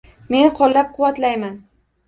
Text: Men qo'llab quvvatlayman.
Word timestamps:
Men 0.35 0.47
qo'llab 0.61 0.89
quvvatlayman. 0.95 1.55